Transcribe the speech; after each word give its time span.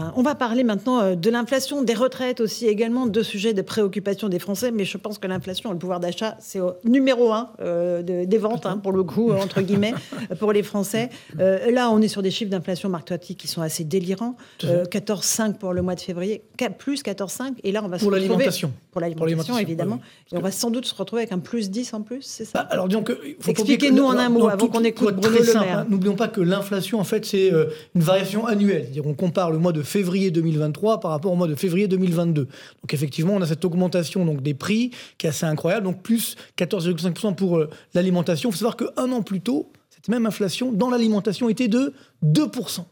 lapin. 0.00 0.12
On 0.16 0.22
va 0.22 0.34
parler 0.34 0.64
maintenant 0.64 1.00
euh, 1.00 1.14
de 1.14 1.30
l'inflation, 1.30 1.82
des 1.82 1.94
retraites 1.94 2.40
aussi, 2.40 2.66
également 2.66 3.06
deux 3.06 3.22
sujets 3.22 3.54
de 3.54 3.62
préoccupation 3.62 4.28
des 4.28 4.38
Français. 4.38 4.70
Mais 4.70 4.84
je 4.84 4.96
pense 4.96 5.18
que 5.18 5.26
l'inflation 5.26 5.70
et 5.70 5.72
le 5.72 5.78
pouvoir 5.78 6.00
d'achat, 6.00 6.36
c'est 6.40 6.60
au 6.60 6.74
numéro 6.84 7.32
un 7.32 7.50
euh, 7.60 8.02
des 8.02 8.38
ventes, 8.38 8.66
hein, 8.66 8.78
pour 8.78 8.92
le 8.92 9.02
coup, 9.02 9.32
entre 9.32 9.60
guillemets, 9.60 9.94
pour 10.38 10.52
les 10.52 10.62
Français. 10.62 11.10
Euh, 11.38 11.70
là, 11.70 11.90
on 11.90 12.00
est 12.00 12.08
sur 12.08 12.22
des 12.22 12.30
chiffres 12.30 12.50
d'inflation, 12.50 12.88
Marc 12.88 13.06
Toiti, 13.06 13.36
qui 13.36 13.48
sont 13.48 13.62
assez 13.62 13.84
délirants. 13.84 14.36
14,5 14.60 15.54
pour 15.54 15.72
le 15.72 15.82
mois 15.82 15.94
de 15.94 16.00
février, 16.00 16.42
plus 16.78 17.02
14,5. 17.02 17.54
Et 17.64 17.72
là, 17.72 17.82
on 17.84 17.88
va 17.88 17.98
pour 17.98 18.10
l'alimentation. 18.10 18.72
Pour 18.92 19.00
l'alimentation, 19.00 19.58
évidemment. 19.58 20.00
Et 20.32 20.36
on 20.36 20.40
va 20.40 20.50
sans 20.50 20.70
doute 20.70 20.86
se 20.86 20.94
retrouver 20.94 21.22
avec 21.22 21.32
un 21.32 21.38
plus 21.38 21.70
10 21.70 21.94
en 21.94 22.02
plus, 22.02 22.22
c'est 22.22 22.44
ça 22.44 22.62
bah, 22.62 22.68
Alors, 22.70 22.88
donc, 22.88 23.12
expliquez-nous 23.46 24.04
en 24.04 24.16
un 24.16 24.28
mot 24.28 24.48
avant 24.48 24.68
qu'on 24.68 24.84
écoute 24.84 25.16
Bruno 25.16 25.38
Le 25.38 25.60
Maire. 25.60 25.78
Hein. 25.78 25.86
N'oublions 25.88 26.16
pas 26.16 26.28
que 26.28 26.40
l'inflation, 26.40 27.00
en 27.00 27.04
fait, 27.04 27.24
c'est 27.24 27.50
une 27.94 28.02
variation 28.02 28.46
annuelle. 28.46 28.88
On 29.04 29.14
compare 29.14 29.50
le 29.50 29.58
mois 29.58 29.72
de 29.72 29.82
février 29.90 30.30
2023 30.30 31.00
par 31.00 31.10
rapport 31.10 31.32
au 31.32 31.36
mois 31.36 31.48
de 31.48 31.54
février 31.54 31.88
2022. 31.88 32.44
Donc 32.44 32.94
effectivement, 32.94 33.34
on 33.34 33.42
a 33.42 33.46
cette 33.46 33.64
augmentation 33.64 34.24
donc, 34.24 34.42
des 34.42 34.54
prix 34.54 34.92
qui 35.18 35.26
est 35.26 35.30
assez 35.30 35.46
incroyable, 35.46 35.84
donc 35.84 36.02
plus 36.02 36.36
14,5% 36.56 37.34
pour 37.34 37.58
euh, 37.58 37.68
l'alimentation. 37.94 38.50
Il 38.50 38.52
faut 38.52 38.58
savoir 38.58 38.76
qu'un 38.76 39.12
an 39.12 39.22
plus 39.22 39.40
tôt, 39.40 39.72
cette 39.90 40.08
même 40.08 40.26
inflation 40.26 40.72
dans 40.72 40.88
l'alimentation 40.88 41.48
était 41.48 41.68
de 41.68 41.92
2%. 42.24 42.84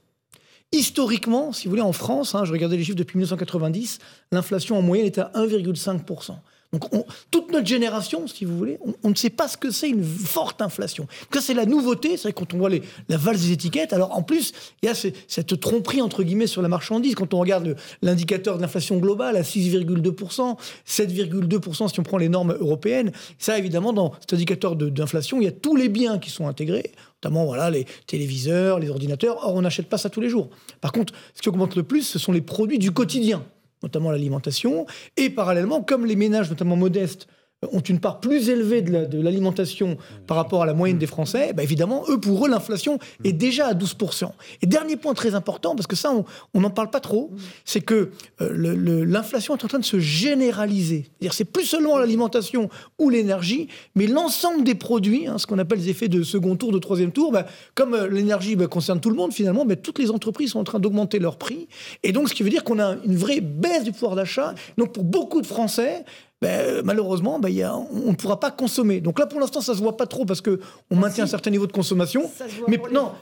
Historiquement, 0.73 1.53
si 1.53 1.65
vous 1.65 1.71
voulez, 1.71 1.83
en 1.83 1.93
France, 1.93 2.35
hein, 2.35 2.45
je 2.45 2.53
regardais 2.53 2.77
les 2.77 2.85
chiffres 2.85 2.99
depuis 2.99 3.17
1990, 3.17 4.01
l'inflation 4.33 4.77
en 4.77 4.83
moyenne 4.83 5.07
était 5.07 5.23
à 5.23 5.33
1,5%. 5.35 6.33
Donc 6.73 6.85
toute 7.31 7.51
notre 7.51 7.67
génération, 7.67 8.27
si 8.27 8.45
vous 8.45 8.57
voulez, 8.57 8.79
on, 9.03 9.09
ne 9.09 9.15
sait 9.15 9.31
pas 9.31 9.49
ce 9.49 9.57
que 9.57 9.71
c'est 9.71 9.89
une 9.89 10.05
forte 10.05 10.61
inflation. 10.61 11.07
Ça, 11.33 11.41
c'est 11.41 11.55
la 11.55 11.65
nouveauté. 11.65 12.19
C'est 12.19 12.33
quand 12.35 12.53
on 12.53 12.59
voit 12.59 12.69
la 13.09 13.17
valse 13.17 13.41
des 13.41 13.53
étiquettes. 13.53 13.95
Alors 13.95 14.15
en 14.15 14.23
plus, 14.23 14.53
il 14.83 14.87
y 14.87 14.89
a 14.91 14.95
cette 14.95 15.61
tromperie 15.61 16.03
entre 16.03 16.23
guillemets 16.23 16.47
sur 16.47 16.61
la 16.61 16.69
marchandise. 16.69 17.15
Quand 17.15 17.33
on 17.33 17.41
regarde 17.41 17.75
l'indicateur 18.03 18.59
de 18.59 18.63
l'inflation 18.63 18.99
globale 18.99 19.37
à 19.37 19.43
6,2%, 19.43 20.59
7,2% 20.87 21.89
si 21.89 22.01
on 22.01 22.03
prend 22.03 22.19
les 22.19 22.29
normes 22.29 22.53
européennes, 22.61 23.13
ça 23.39 23.59
évidemment 23.59 23.95
dans 23.95 24.13
cet 24.21 24.35
indicateur 24.35 24.77
d'inflation, 24.77 25.41
il 25.41 25.45
y 25.45 25.49
a 25.49 25.53
tous 25.53 25.75
les 25.75 25.89
biens 25.89 26.19
qui 26.19 26.31
sont 26.31 26.49
intégrés 26.49 26.93
notamment 27.23 27.47
voilà, 27.47 27.69
les 27.69 27.85
téléviseurs, 28.07 28.79
les 28.79 28.91
ordinateurs. 28.91 29.39
Or, 29.45 29.55
on 29.57 29.63
n'achète 29.63 29.89
pas 29.89 29.99
ça 29.99 30.09
tous 30.09 30.21
les 30.21 30.29
jours. 30.29 30.51
Par 30.81 30.93
contre, 30.93 31.13
ce 31.35 31.43
qui 31.43 31.49
augmente 31.49 31.75
le 31.75 31.83
plus, 31.83 32.03
ce 32.03 32.19
sont 32.19 32.31
les 32.31 32.41
produits 32.41 32.79
du 32.79 32.93
quotidien 32.93 33.43
notamment 33.83 34.11
l'alimentation, 34.11 34.87
et 35.17 35.31
parallèlement, 35.31 35.83
comme 35.83 36.07
les 36.07 36.17
ménages, 36.17 36.51
notamment 36.51 36.77
modestes, 36.77 37.29
ont 37.73 37.81
une 37.81 37.99
part 37.99 38.21
plus 38.21 38.51
élevée 38.51 38.83
de 38.83 39.21
l'alimentation 39.21 39.97
par 40.27 40.37
rapport 40.37 40.63
à 40.63 40.67
la 40.67 40.75
moyenne 40.75 40.99
des 40.99 41.07
Français, 41.07 41.53
bah 41.53 41.65
évidemment, 41.65 42.05
eux, 42.09 42.21
pour 42.21 42.47
eux, 42.47 42.49
l'inflation 42.49 42.99
est 43.25 43.33
déjà 43.33 43.67
à 43.67 43.75
12%. 43.75 44.31
Et 44.63 44.67
dernier 44.67 44.97
point 44.97 45.13
très 45.15 45.35
important, 45.35 45.75
parce 45.75 45.89
que 45.89 45.97
ça, 45.97 46.13
on 46.55 46.61
n'en 46.61 46.71
parle 46.71 46.91
pas 46.91 47.01
trop, 47.01 47.33
c'est 47.65 47.81
que 47.81 48.11
euh, 48.41 49.05
l'inflation 49.05 49.57
est 49.57 49.65
en 49.65 49.69
train 49.69 49.81
de 49.81 49.85
se 49.85 49.99
généraliser. 49.99 51.07
C'est-à-dire 51.09 51.35
c'est 51.35 51.45
plus 51.45 51.65
seulement 51.65 51.99
l'alimentation 51.99 52.69
ou 52.99 53.11
l'énergie, 53.11 53.69
mais 53.97 54.07
l'ensemble 54.07 54.63
des 54.63 54.77
produits, 54.77 55.27
hein, 55.27 55.39
ce 55.39 55.47
qu'on 55.47 55.59
appelle 55.59 55.79
les 55.79 55.89
effets 55.89 56.09
de 56.09 56.23
second 56.23 56.55
tour, 56.55 56.71
de 56.71 56.79
troisième 56.79 57.11
tour, 57.11 57.33
bah, 57.33 57.47
comme 57.75 57.95
euh, 57.95 58.09
l'énergie 58.09 58.55
bah, 58.55 58.69
concerne 58.69 59.01
tout 59.01 59.11
le 59.11 59.17
monde, 59.17 59.33
finalement, 59.33 59.67
toutes 59.83 59.99
les 59.99 60.13
entreprises 60.13 60.53
sont 60.53 60.61
en 60.61 60.65
train 60.65 60.79
d'augmenter 60.79 61.19
leurs 61.19 61.39
prix. 61.39 61.67
Et 62.05 62.13
donc, 62.13 62.29
ce 62.29 62.35
qui 62.35 62.45
veut 62.45 62.51
dire 62.51 62.63
qu'on 62.63 62.79
a 62.79 62.97
une 63.05 63.17
vraie 63.17 63.41
baisse 63.41 63.83
du 63.83 63.93
pouvoir 63.93 64.15
d'achat. 64.15 64.55
Donc, 64.77 64.93
pour 64.93 65.05
beaucoup 65.05 65.41
de 65.41 65.47
Français, 65.47 66.05
ben, 66.41 66.83
malheureusement, 66.85 67.39
ben, 67.41 67.49
y 67.49 67.63
a, 67.63 67.75
on 67.75 68.11
ne 68.11 68.15
pourra 68.15 68.39
pas 68.39 68.51
consommer. 68.51 69.01
Donc 69.01 69.19
là, 69.19 69.27
pour 69.27 69.41
l'instant, 69.41 69.61
ça 69.61 69.75
se 69.75 69.81
voit 69.81 69.97
pas 69.97 70.07
trop 70.07 70.25
parce 70.25 70.41
que 70.41 70.61
on 70.91 70.97
maintient 70.97 71.25
un 71.25 71.29
certain 71.29 71.51
niveau 71.51 71.67
de 71.67 71.73
consommation. 71.73 72.31
Mais 72.69 72.81
non, 72.93 73.13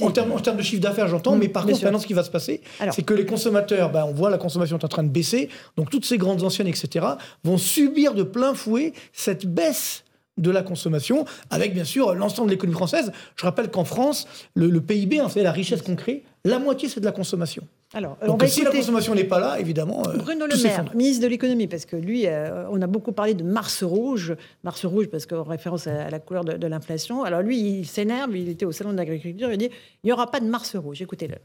en, 0.00 0.10
termes, 0.10 0.56
de 0.56 0.62
chiffre 0.62 0.80
d'affaires, 0.80 1.08
j'entends. 1.08 1.36
Mais 1.36 1.48
par 1.48 1.66
contre, 1.66 1.82
maintenant, 1.82 1.98
ce 1.98 2.06
qui 2.06 2.14
va 2.14 2.22
se 2.22 2.30
passer, 2.30 2.60
c'est 2.92 3.02
que 3.02 3.14
les 3.14 3.26
consommateurs, 3.26 3.90
ben, 3.90 4.04
on 4.08 4.12
voit 4.12 4.30
la 4.30 4.38
consommation 4.38 4.78
est 4.78 4.84
en 4.84 4.88
train 4.88 5.02
de 5.02 5.08
baisser. 5.08 5.48
Donc 5.76 5.90
toutes 5.90 6.04
ces 6.04 6.18
grandes 6.18 6.42
anciennes, 6.42 6.68
etc., 6.68 7.06
vont 7.42 7.58
subir 7.58 8.14
de 8.14 8.22
plein 8.22 8.54
fouet 8.54 8.92
cette 9.12 9.46
baisse 9.46 10.04
de 10.36 10.50
la 10.50 10.62
consommation, 10.62 11.24
avec 11.50 11.74
bien 11.74 11.84
sûr 11.84 12.14
l'ensemble 12.14 12.48
de 12.48 12.54
l'économie 12.54 12.76
française. 12.76 13.12
Je 13.36 13.44
rappelle 13.44 13.70
qu'en 13.70 13.84
France, 13.84 14.26
le, 14.54 14.80
PIB, 14.80 15.20
hein, 15.20 15.28
c'est 15.28 15.42
la 15.42 15.52
richesse 15.52 15.82
qu'on 15.82 15.96
crée, 15.96 16.24
la 16.44 16.58
moitié 16.58 16.88
c'est 16.88 17.00
de 17.00 17.04
la 17.04 17.12
consommation. 17.12 17.62
Alors, 17.94 18.18
Donc, 18.26 18.42
si 18.44 18.64
la 18.64 18.72
consommation 18.72 19.14
n'est 19.14 19.24
pas 19.24 19.38
là, 19.38 19.60
évidemment. 19.60 20.02
Euh, 20.08 20.16
Bruno 20.18 20.46
Le 20.46 20.62
Maire, 20.62 20.84
ministre 20.94 21.22
de 21.22 21.28
l'économie, 21.28 21.68
parce 21.68 21.86
que 21.86 21.94
lui, 21.94 22.26
euh, 22.26 22.68
on 22.70 22.82
a 22.82 22.88
beaucoup 22.88 23.12
parlé 23.12 23.34
de 23.34 23.44
Mars 23.44 23.84
rouge. 23.84 24.34
Mars 24.64 24.84
rouge, 24.84 25.06
parce 25.06 25.26
qu'en 25.26 25.44
référence 25.44 25.86
à, 25.86 26.10
la 26.10 26.18
couleur 26.18 26.44
de, 26.44 26.66
l'inflation. 26.66 27.22
Alors 27.22 27.42
lui, 27.42 27.58
il 27.58 27.86
s'énerve, 27.86 28.36
il 28.36 28.48
était 28.48 28.64
au 28.64 28.72
salon 28.72 28.92
de 28.92 28.96
l'agriculture, 28.96 29.52
il 29.52 29.58
dit 29.58 29.70
il 30.02 30.06
n'y 30.06 30.12
aura 30.12 30.30
pas 30.30 30.40
de 30.40 30.46
Mars 30.46 30.74
rouge. 30.74 31.00
Écoutez-le. 31.02 31.36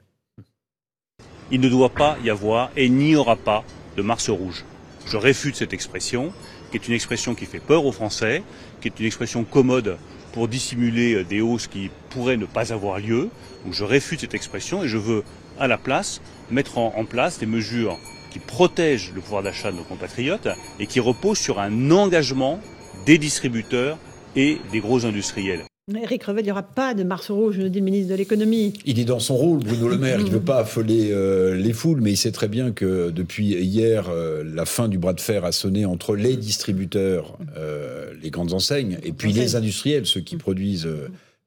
Il 1.51 1.61
ne 1.61 1.69
doit 1.69 1.89
pas 1.89 2.17
y 2.23 2.29
avoir 2.29 2.71
et 2.75 2.89
n'y 2.89 3.15
aura 3.15 3.35
pas 3.35 3.63
de 3.95 4.01
Mars 4.01 4.29
rouge. 4.29 4.65
Je 5.05 5.17
réfute 5.17 5.55
cette 5.55 5.73
expression, 5.73 6.31
qui 6.71 6.77
est 6.77 6.87
une 6.87 6.93
expression 6.93 7.35
qui 7.35 7.45
fait 7.45 7.59
peur 7.59 7.85
aux 7.85 7.91
Français, 7.91 8.43
qui 8.81 8.87
est 8.87 8.99
une 8.99 9.05
expression 9.05 9.43
commode 9.43 9.97
pour 10.33 10.47
dissimuler 10.47 11.15
euh, 11.15 11.23
des 11.23 11.41
hausses 11.41 11.67
qui 11.67 11.89
pourraient 12.09 12.37
ne 12.37 12.45
pas 12.45 12.73
avoir 12.73 12.99
lieu. 12.99 13.29
Donc 13.65 13.73
je 13.73 13.83
réfute 13.83 14.21
cette 14.21 14.33
expression 14.33 14.83
et 14.83 14.87
je 14.87 14.97
veux 14.97 15.23
à 15.59 15.67
la 15.67 15.77
place 15.77 16.21
mettre 16.51 16.77
en, 16.77 17.05
place 17.05 17.39
des 17.39 17.45
mesures 17.45 17.97
qui 18.31 18.39
protègent 18.39 19.11
le 19.13 19.21
pouvoir 19.21 19.43
d'achat 19.43 19.71
de 19.71 19.77
nos 19.77 19.83
compatriotes 19.83 20.49
et 20.79 20.87
qui 20.87 20.99
reposent 20.99 21.39
sur 21.39 21.59
un 21.59 21.91
engagement 21.91 22.59
des 23.05 23.17
distributeurs 23.17 23.97
et 24.35 24.59
des 24.71 24.79
gros 24.79 25.05
industriels. 25.05 25.61
Eric 25.95 26.23
Revel, 26.23 26.43
il 26.43 26.45
n'y 26.45 26.51
aura 26.51 26.63
pas 26.63 26.93
de 26.93 27.03
Mars 27.03 27.31
rouge, 27.31 27.57
dit 27.57 27.79
le 27.79 27.85
ministre 27.85 28.11
de 28.11 28.15
l'économie. 28.15 28.73
Il 28.85 28.99
est 28.99 29.05
dans 29.05 29.19
son 29.19 29.35
rôle, 29.35 29.59
Bruno 29.59 29.87
Le 29.87 29.97
Maire. 29.97 30.19
Il 30.19 30.25
ne 30.25 30.29
veut 30.29 30.39
pas 30.39 30.59
affoler 30.59 31.09
euh, 31.11 31.55
les 31.55 31.73
foules, 31.73 32.01
mais 32.01 32.11
il 32.11 32.17
sait 32.17 32.31
très 32.31 32.47
bien 32.47 32.71
que 32.71 33.09
depuis 33.09 33.47
hier, 33.47 34.09
euh, 34.09 34.43
la 34.45 34.65
fin 34.65 34.87
du 34.87 34.99
bras 34.99 35.13
de 35.13 35.21
fer 35.21 35.45
a 35.45 35.51
sonné 35.51 35.85
entre 35.85 36.15
les 36.15 36.37
distributeurs, 36.37 37.39
euh, 37.57 38.11
les 38.21 38.29
grandes 38.29 38.53
enseignes, 38.53 38.99
et 39.03 39.13
puis 39.13 39.33
les 39.33 39.55
industriels, 39.55 40.05
ceux 40.05 40.21
qui 40.21 40.37
produisent 40.37 40.87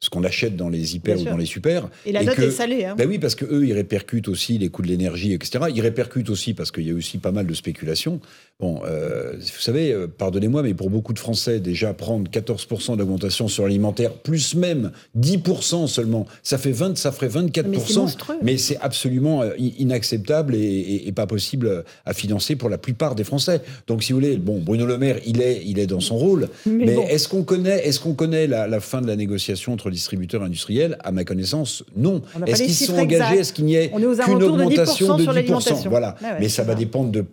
ce 0.03 0.11
qu'on 0.11 0.25
achète 0.25 0.57
dans 0.57 0.69
les 0.69 0.97
hyper 0.97 1.21
ou 1.21 1.23
dans 1.23 1.37
les 1.37 1.47
super. 1.47 1.89
Et 2.05 2.11
la 2.11 2.25
note 2.25 2.37
est 2.41 2.51
salée. 2.51 2.85
Hein. 2.85 2.97
Ben 2.99 3.09
oui, 3.09 3.21
parce 3.21 3.37
que 3.37 3.45
eux, 3.45 3.65
ils 3.65 3.73
répercutent 3.73 4.27
aussi 4.27 4.59
les 4.59 4.69
coûts 4.69 4.83
de 4.83 4.89
l'énergie, 4.89 5.33
etc. 5.33 5.67
Ils 5.73 5.81
répercutent 5.81 6.29
aussi 6.29 6.55
parce 6.55 6.73
qu'il 6.73 6.89
y 6.89 6.91
a 6.91 6.95
aussi 6.95 7.19
pas 7.19 7.31
mal 7.31 7.47
de 7.47 7.55
spéculation. 7.55 8.21
Bon, 8.59 8.81
euh, 8.85 9.35
vous 9.35 9.61
savez, 9.61 9.93
euh, 9.93 10.09
pardonnez-moi, 10.09 10.65
mais 10.65 10.75
pour 10.75 10.91
beaucoup 10.91 11.13
de 11.13 11.21
Français, 11.21 11.61
déjà 11.61 11.95
prendre 11.95 12.29
14% 12.29 12.97
d'augmentation 12.97 13.47
sur 13.47 13.63
l'alimentaire, 13.63 14.13
plus 14.13 14.57
même 14.57 14.91
10% 15.19 15.87
seulement, 15.87 16.27
ça 16.43 16.59
fait 16.59 16.73
20, 16.73 16.97
ça 16.99 17.13
ferait 17.13 17.29
24%. 17.29 18.17
Mais 18.43 18.57
c'est 18.59 18.79
absolument 18.81 19.43
euh, 19.43 19.51
inacceptable 19.59 20.57
et, 20.57 21.13
pas 21.15 21.27
possible 21.27 21.85
à 22.07 22.15
financer 22.15 22.57
pour 22.57 22.71
la 22.71 22.79
plupart 22.79 23.15
des 23.15 23.25
Français. 23.25 23.61
Donc, 23.87 24.03
si 24.03 24.13
vous 24.13 24.19
voulez, 24.19 24.37
bon, 24.37 24.61
Bruno 24.61 24.87
Le 24.87 24.99
Maire, 24.99 25.19
il 25.27 25.43
est, 25.43 25.63
il 25.65 25.79
est 25.79 25.87
dans 25.87 26.01
son 26.01 26.17
rôle. 26.17 26.49
Mais, 26.67 26.95
est-ce 27.11 27.29
qu'on 27.29 27.45
connaît, 27.45 27.87
est-ce 27.87 28.01
qu'on 28.01 28.15
connaît 28.15 28.47
la, 28.47 28.81
fin 28.81 29.01
de 29.01 29.07
la 29.07 29.17
négociation 29.17 29.73
entre 29.73 29.91
distributeurs 29.93 30.43
industriels 30.43 30.97
À 31.05 31.13
ma 31.13 31.25
connaissance, 31.25 31.85
non. 31.97 32.23
Est-ce 32.47 32.63
qu'ils 32.65 32.75
sont 32.75 32.99
engagés? 32.99 33.39
Est-ce 33.39 33.53
qu'il 33.53 33.65
n'y 33.65 33.77
ait 33.77 33.91
qu'une 33.91 34.43
augmentation 34.43 35.17
de 35.17 35.25
10%, 35.25 35.89
Voilà. 35.89 36.17
Mais 36.41 36.49
ça 36.49 36.63
va 36.65 36.75
dépendre 36.75 37.11
de 37.11 37.25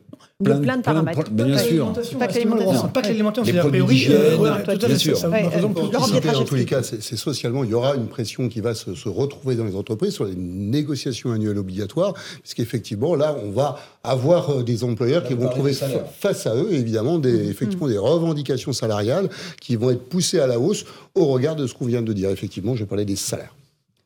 plein 0.44 0.56
de, 0.56 0.64
plein 0.64 0.78
de 0.78 0.84
paramètres. 0.84 1.30
bien 1.32 1.58
sûr. 1.58 1.94
Pas 2.18 2.28
que 2.28 2.36
l'alimentation. 2.36 2.88
Pas 2.88 3.02
que 3.02 3.08
l'alimentation, 3.08 3.46
c'est 3.46 3.52
la 3.52 3.66
priori. 3.66 4.08
Bien 4.08 4.98
sûr. 4.98 5.18
En 5.26 6.44
tous 6.46 6.56
les 6.56 6.66
cas, 6.66 6.82
c'est 6.82 7.18
socialement, 7.18 7.64
il 7.64 7.72
y 7.72 7.74
aura 7.74 7.96
une 7.96 8.08
pression 8.08 8.48
qui 8.48 8.62
va 8.62 8.74
se 8.74 9.10
retrouver 9.10 9.56
dans 9.56 9.66
les 9.66 9.76
entreprises 9.76 10.14
sur 10.14 10.26
les 10.26 10.36
négociations 10.36 11.32
annuelles 11.32 11.58
obligatoires, 11.58 12.14
puisqu'effectivement, 12.42 13.16
là, 13.16 13.36
on 13.44 13.52
va 13.52 13.78
avoir 14.04 14.50
euh, 14.50 14.64
des 14.64 14.84
employeurs 14.84 15.24
qui 15.24 15.34
vont 15.34 15.50
trouver 15.50 15.74
face 15.74 16.48
à 16.48 16.56
eux, 16.56 16.72
évidemment, 16.72 17.20
des, 17.20 17.34
mm. 17.34 17.50
effectivement, 17.50 17.88
des 17.88 17.98
revendications 17.98 18.72
salariales 18.72 19.30
qui 19.60 19.76
vont 19.76 19.92
être 19.92 20.08
poussées 20.08 20.40
à 20.40 20.48
la 20.48 20.58
hausse 20.60 20.86
au 21.16 21.26
regard 21.26 21.56
de 21.56 21.68
ce 21.68 21.74
qu'on 21.74 21.86
vient 21.86 22.02
de 22.02 22.14
dire. 22.14 22.30
Effectivement, 22.30 22.76
je 22.76 22.86
parlais 22.86 23.06
des 23.06 23.18
salaires. 23.18 23.54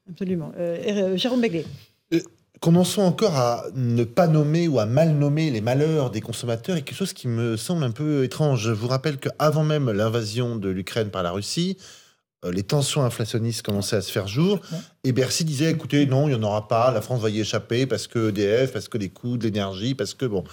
Absolument. 0.09 0.51
Euh, 0.57 1.13
euh 1.13 1.17
Jérôme 1.17 1.41
Begley. 1.41 1.65
Commençons 2.63 3.01
encore 3.01 3.35
à 3.35 3.65
ne 3.75 4.05
pas 4.05 4.25
nommer 4.25 4.69
ou 4.69 4.79
à 4.79 4.85
mal 4.85 5.09
nommer 5.15 5.51
les 5.51 5.59
malheurs 5.59 6.11
des 6.11 6.21
consommateurs 6.21 6.77
et 6.77 6.81
quelque 6.81 6.95
chose 6.95 7.11
qui 7.11 7.27
me 7.27 7.57
semble 7.57 7.83
un 7.83 7.91
peu 7.91 8.23
étrange. 8.23 8.61
Je 8.61 8.71
vous 8.71 8.87
rappelle 8.87 9.17
qu'avant 9.17 9.65
même 9.65 9.91
l'invasion 9.91 10.55
de 10.55 10.69
l'Ukraine 10.69 11.09
par 11.09 11.23
la 11.23 11.31
Russie, 11.31 11.77
euh, 12.45 12.53
les 12.53 12.63
tensions 12.63 13.03
inflationnistes 13.03 13.63
commençaient 13.63 13.97
à 13.97 14.01
se 14.01 14.13
faire 14.13 14.29
jour. 14.29 14.61
Et 15.03 15.11
Bercy 15.11 15.43
disait, 15.43 15.71
écoutez, 15.71 16.05
non, 16.05 16.29
il 16.29 16.35
n'y 16.35 16.39
en 16.39 16.43
aura 16.43 16.69
pas, 16.69 16.93
la 16.93 17.01
France 17.01 17.19
va 17.19 17.29
y 17.29 17.41
échapper 17.41 17.85
parce 17.85 18.07
que 18.07 18.29
EDF, 18.29 18.71
parce 18.71 18.87
que 18.87 18.97
les 18.97 19.09
coûts 19.09 19.35
de 19.35 19.43
l'énergie, 19.43 19.93
parce 19.93 20.13
que, 20.13 20.25
bon... 20.25 20.45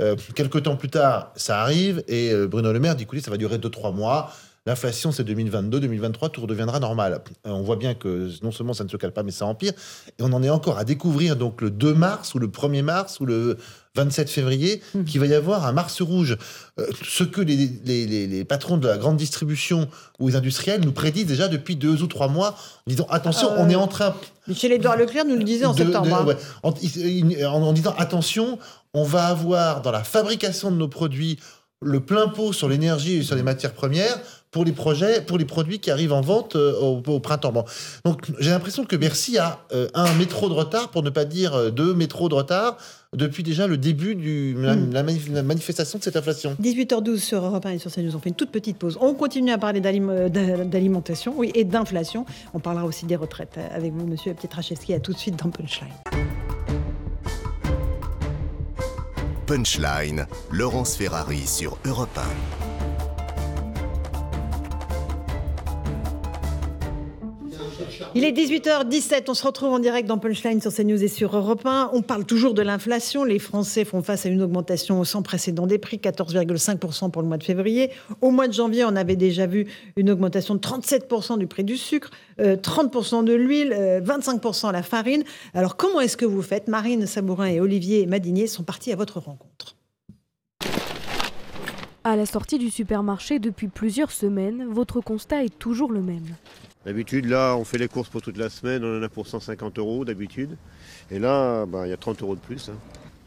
Euh, 0.00 0.16
quelques 0.34 0.62
temps 0.62 0.76
plus 0.76 0.88
tard, 0.88 1.32
ça 1.36 1.60
arrive 1.60 2.02
et 2.08 2.32
euh, 2.32 2.48
Bruno 2.48 2.72
Le 2.72 2.80
Maire 2.80 2.96
dit, 2.96 3.02
écoutez, 3.02 3.20
ça 3.20 3.30
va 3.30 3.36
durer 3.36 3.58
2-3 3.58 3.94
mois. 3.94 4.32
L'inflation, 4.64 5.10
c'est 5.10 5.24
2022, 5.24 5.80
2023, 5.80 6.28
tout 6.28 6.42
redeviendra 6.42 6.78
normal. 6.78 7.20
Euh, 7.46 7.50
on 7.50 7.62
voit 7.62 7.74
bien 7.74 7.94
que 7.94 8.30
non 8.44 8.52
seulement 8.52 8.74
ça 8.74 8.84
ne 8.84 8.88
se 8.88 8.96
cale 8.96 9.10
pas, 9.10 9.24
mais 9.24 9.32
ça 9.32 9.44
empire. 9.44 9.72
Et 10.20 10.22
on 10.22 10.32
en 10.32 10.40
est 10.40 10.50
encore 10.50 10.78
à 10.78 10.84
découvrir 10.84 11.34
donc 11.34 11.60
le 11.62 11.70
2 11.70 11.94
mars 11.94 12.36
ou 12.36 12.38
le 12.38 12.46
1er 12.46 12.82
mars 12.82 13.18
ou 13.18 13.26
le 13.26 13.56
27 13.96 14.30
février 14.30 14.80
mmh. 14.94 15.02
qu'il 15.02 15.18
va 15.18 15.26
y 15.26 15.34
avoir 15.34 15.66
un 15.66 15.72
mars 15.72 16.00
rouge. 16.00 16.38
Euh, 16.78 16.86
ce 17.02 17.24
que 17.24 17.40
les, 17.40 17.56
les, 17.56 18.44
patrons 18.44 18.76
de 18.76 18.86
la 18.86 18.98
grande 18.98 19.16
distribution 19.16 19.88
ou 20.20 20.28
les 20.28 20.36
industriels 20.36 20.80
nous 20.80 20.92
prédisent 20.92 21.26
déjà 21.26 21.48
depuis 21.48 21.74
deux 21.74 22.00
ou 22.00 22.06
trois 22.06 22.28
mois 22.28 22.50
en 22.86 22.90
disant 22.90 23.06
attention, 23.10 23.48
on 23.58 23.68
est 23.68 23.74
en 23.74 23.88
train. 23.88 24.14
Michel-Édouard 24.46 24.96
Leclerc 24.96 25.24
nous 25.24 25.36
le 25.36 25.44
disait 25.44 25.66
en 25.66 25.74
septembre. 25.74 26.36
Hein. 26.62 26.72
en 27.48 27.72
disant 27.72 27.94
attention, 27.98 28.60
on 28.94 29.02
va 29.02 29.26
avoir 29.26 29.82
dans 29.82 29.90
la 29.90 30.04
fabrication 30.04 30.70
de 30.70 30.76
nos 30.76 30.88
produits 30.88 31.40
le 31.80 32.00
plein 32.00 32.28
pot 32.28 32.52
sur 32.52 32.68
l'énergie 32.68 33.16
et 33.16 33.22
sur 33.24 33.34
les 33.34 33.42
matières 33.42 33.72
premières 33.72 34.20
pour 34.52 34.64
les 34.64 34.72
projets, 34.72 35.22
pour 35.22 35.38
les 35.38 35.44
produits 35.44 35.80
qui 35.80 35.90
arrivent 35.90 36.12
en 36.12 36.20
vente 36.20 36.54
euh, 36.56 36.78
au, 36.78 37.20
printemps. 37.20 37.64
Donc 38.04 38.26
j'ai 38.38 38.50
l'impression 38.50 38.84
que 38.84 38.94
Bercy 38.94 39.38
a 39.38 39.64
euh, 39.72 39.88
un 39.94 40.12
métro 40.14 40.48
de 40.48 40.54
retard, 40.54 40.90
pour 40.90 41.02
ne 41.02 41.10
pas 41.10 41.24
dire 41.24 41.54
euh, 41.54 41.70
deux 41.70 41.94
métros 41.94 42.28
de 42.28 42.34
retard, 42.34 42.76
depuis 43.14 43.42
déjà 43.42 43.66
le 43.66 43.78
début 43.78 44.14
de 44.14 44.54
hmm. 44.54 44.92
la, 44.92 45.42
manifestation 45.42 45.98
de 45.98 46.04
cette 46.04 46.16
inflation. 46.16 46.54
18h12 46.62 47.18
sur 47.18 47.44
Europe 47.44 47.64
1 47.64 47.70
et 47.70 47.78
sur 47.78 47.90
CNews. 47.90 48.14
On 48.14 48.18
fait 48.18 48.28
une 48.28 48.34
toute 48.34 48.50
petite 48.50 48.76
pause. 48.78 48.98
On 49.00 49.14
continue 49.14 49.52
à 49.52 49.58
parler 49.58 49.80
d'alimentation 49.80 51.34
oui, 51.36 51.50
et 51.54 51.64
d'inflation. 51.64 52.26
On 52.52 52.60
parlera 52.60 52.84
aussi 52.84 53.06
des 53.06 53.16
retraites 53.16 53.58
avec 53.74 53.92
vous, 53.92 54.06
monsieur 54.06 54.34
Pietraszewski. 54.34 54.94
À 54.94 55.00
tout 55.00 55.12
de 55.12 55.18
suite 55.18 55.42
dans 55.42 55.50
Punchline. 55.50 55.88
Punchline, 59.46 60.26
Laurence 60.50 60.96
Ferrari 60.96 61.46
sur 61.46 61.76
Europe 61.84 62.16
1. 62.16 62.61
Il 68.14 68.24
est 68.24 68.32
18h17, 68.32 69.24
on 69.28 69.34
se 69.34 69.46
retrouve 69.46 69.72
en 69.72 69.78
direct 69.78 70.06
dans 70.06 70.18
Punchline 70.18 70.60
sur 70.60 70.70
CNews 70.70 71.02
et 71.02 71.08
sur 71.08 71.34
Europe 71.34 71.62
1. 71.64 71.92
On 71.94 72.02
parle 72.02 72.26
toujours 72.26 72.52
de 72.52 72.60
l'inflation. 72.60 73.24
Les 73.24 73.38
Français 73.38 73.86
font 73.86 74.02
face 74.02 74.26
à 74.26 74.28
une 74.28 74.42
augmentation 74.42 75.02
sans 75.04 75.22
précédent 75.22 75.66
des 75.66 75.78
prix, 75.78 75.96
14,5% 75.96 77.10
pour 77.10 77.22
le 77.22 77.28
mois 77.28 77.38
de 77.38 77.42
février. 77.42 77.90
Au 78.20 78.30
mois 78.30 78.48
de 78.48 78.52
janvier, 78.52 78.84
on 78.84 78.96
avait 78.96 79.16
déjà 79.16 79.46
vu 79.46 79.66
une 79.96 80.10
augmentation 80.10 80.54
de 80.54 80.60
37% 80.60 81.38
du 81.38 81.46
prix 81.46 81.64
du 81.64 81.78
sucre, 81.78 82.10
30% 82.38 83.20
euh, 83.20 83.22
de 83.22 83.32
l'huile, 83.32 83.70
25% 83.72 84.66
euh, 84.66 84.68
à 84.68 84.72
la 84.72 84.82
farine. 84.82 85.24
Alors 85.54 85.78
comment 85.78 86.02
est-ce 86.02 86.18
que 86.18 86.26
vous 86.26 86.42
faites? 86.42 86.68
Marine 86.68 87.06
Sabourin 87.06 87.46
et 87.46 87.60
Olivier 87.60 88.04
Madinier 88.04 88.46
sont 88.46 88.62
partis 88.62 88.92
à 88.92 88.96
votre 88.96 89.20
rencontre. 89.20 89.76
À 92.04 92.16
la 92.16 92.26
sortie 92.26 92.58
du 92.58 92.68
supermarché 92.68 93.38
depuis 93.38 93.68
plusieurs 93.68 94.10
semaines, 94.10 94.66
votre 94.68 95.00
constat 95.00 95.44
est 95.44 95.56
toujours 95.56 95.92
le 95.92 96.02
même. 96.02 96.26
D'habitude, 96.84 97.26
là, 97.26 97.54
on 97.56 97.62
fait 97.62 97.78
les 97.78 97.86
courses 97.86 98.08
pour 98.08 98.20
toute 98.20 98.36
la 98.38 98.50
semaine, 98.50 98.84
on 98.84 98.98
en 98.98 99.02
a 99.04 99.08
pour 99.08 99.28
150 99.28 99.78
euros 99.78 100.04
d'habitude. 100.04 100.56
Et 101.12 101.20
là, 101.20 101.64
bah, 101.64 101.86
il 101.86 101.90
y 101.90 101.92
a 101.92 101.96
30 101.96 102.20
euros 102.22 102.34
de 102.34 102.40
plus. 102.40 102.70
Hein. 102.70 102.76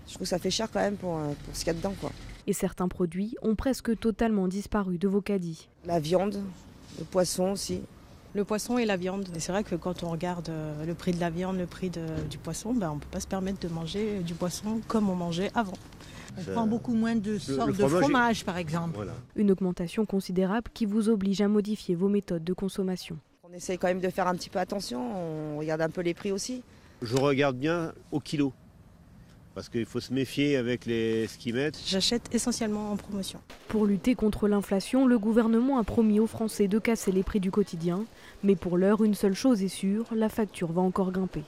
Je 0.07 0.15
trouve 0.15 0.25
que 0.25 0.29
ça 0.29 0.39
fait 0.39 0.51
cher 0.51 0.67
quand 0.69 0.81
même 0.81 0.97
pour, 0.97 1.15
euh, 1.15 1.31
ce 1.53 1.59
qu'il 1.59 1.67
y 1.67 1.69
a 1.69 1.73
dedans. 1.73 1.93
Quoi. 2.01 2.11
Et 2.47 2.53
certains 2.53 2.89
produits 2.89 3.37
ont 3.41 3.55
presque 3.55 3.97
totalement 3.97 4.49
disparu 4.49 4.97
de 4.97 5.07
vos 5.07 5.21
caddies. 5.21 5.69
La 5.85 6.01
viande, 6.01 6.43
le 6.99 7.05
poisson 7.05 7.51
aussi. 7.51 7.79
Le 8.33 8.43
poisson 8.43 8.77
et 8.77 8.83
la 8.83 8.97
viande. 8.97 9.29
C'est 9.39 9.53
vrai 9.53 9.63
que 9.63 9.75
quand 9.75 10.03
on 10.03 10.09
regarde 10.09 10.49
euh, 10.49 10.85
le 10.85 10.93
prix 10.95 11.13
de 11.13 11.21
la 11.21 11.29
viande, 11.29 11.57
le 11.57 11.65
prix 11.65 11.89
du 12.29 12.37
poisson, 12.37 12.73
ben, 12.73 12.91
on 12.91 12.95
ne 12.95 12.99
peut 12.99 13.07
pas 13.09 13.21
se 13.21 13.27
permettre 13.27 13.59
de 13.65 13.73
manger 13.73 14.19
du 14.19 14.33
poisson 14.33 14.81
comme 14.89 15.09
on 15.09 15.15
mangeait 15.15 15.49
avant. 15.55 15.77
On 16.37 16.51
prend 16.51 16.67
beaucoup 16.67 16.93
moins 16.93 17.15
de 17.15 17.37
sortes 17.37 17.77
de 17.77 17.87
fromage, 17.87 18.45
par 18.45 18.57
exemple. 18.57 19.07
Une 19.35 19.51
augmentation 19.51 20.05
considérable 20.05 20.69
qui 20.73 20.85
vous 20.85 21.09
oblige 21.09 21.41
à 21.41 21.47
modifier 21.47 21.95
vos 21.95 22.09
méthodes 22.09 22.43
de 22.43 22.53
consommation. 22.53 23.17
On 23.43 23.53
essaye 23.53 23.77
quand 23.77 23.87
même 23.87 24.01
de 24.01 24.09
faire 24.09 24.27
un 24.27 24.35
petit 24.35 24.49
peu 24.49 24.59
attention, 24.59 24.99
on 24.99 25.57
regarde 25.57 25.81
un 25.81 25.89
peu 25.89 26.01
les 26.01 26.13
prix 26.13 26.31
aussi. 26.31 26.63
Je 27.01 27.15
regarde 27.15 27.57
bien 27.57 27.93
au 28.11 28.19
kilo, 28.19 28.53
parce 29.53 29.69
qu'il 29.69 29.85
faut 29.85 29.99
se 29.99 30.13
méfier 30.13 30.57
avec 30.57 30.85
les, 30.85 31.27
ce 31.27 31.37
qu'ils 31.37 31.55
mettent. 31.55 31.79
J'achète 31.85 32.33
essentiellement 32.33 32.91
en 32.91 32.97
promotion. 32.97 33.39
Pour 33.69 33.85
lutter 33.85 34.15
contre 34.15 34.47
l'inflation, 34.47 35.05
le 35.07 35.17
gouvernement 35.17 35.77
a 35.77 35.83
promis 35.83 36.19
aux 36.19 36.27
Français 36.27 36.67
de 36.67 36.79
casser 36.79 37.11
les 37.11 37.23
prix 37.23 37.39
du 37.39 37.51
quotidien. 37.51 38.03
Mais 38.43 38.55
pour 38.55 38.77
l'heure, 38.77 39.03
une 39.03 39.13
seule 39.13 39.33
chose 39.33 39.63
est 39.63 39.69
sûre, 39.69 40.05
la 40.13 40.29
facture 40.29 40.71
va 40.71 40.81
encore 40.81 41.11
grimper. 41.11 41.43